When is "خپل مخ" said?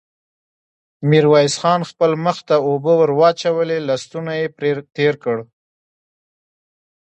1.89-2.37